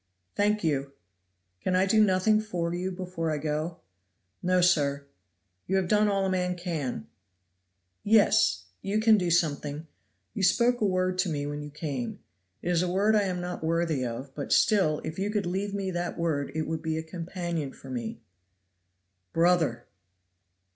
"Thank 0.35 0.63
you." 0.63 0.93
"Can 1.63 1.75
I 1.75 1.85
do 1.85 2.03
nothing 2.03 2.41
for 2.41 2.73
you 2.73 2.91
before 2.91 3.29
I 3.29 3.37
go?" 3.37 3.81
"No, 4.41 4.59
sir; 4.59 5.05
you 5.67 5.75
have 5.75 5.87
done 5.87 6.07
all 6.07 6.25
a 6.25 6.29
man 6.31 6.55
can; 6.57 7.05
yes, 8.01 8.63
you 8.81 8.99
can 8.99 9.15
do 9.15 9.29
something 9.29 9.85
you 10.33 10.41
spoke 10.41 10.81
a 10.81 10.85
word 10.87 11.19
to 11.19 11.29
me 11.29 11.45
when 11.45 11.61
you 11.61 11.69
came; 11.69 12.17
it 12.63 12.69
is 12.71 12.81
a 12.81 12.89
word 12.91 13.15
I 13.15 13.25
am 13.25 13.41
not 13.41 13.63
worthy 13.63 14.03
of, 14.03 14.33
but 14.33 14.51
still 14.51 15.01
if 15.03 15.19
you 15.19 15.29
could 15.29 15.45
leave 15.45 15.75
me 15.75 15.91
that 15.91 16.17
word 16.17 16.51
it 16.55 16.63
would 16.65 16.81
be 16.81 16.97
a 16.97 17.03
companion 17.03 17.71
for 17.71 17.91
me." 17.91 18.21
"Brother!" 19.33 19.85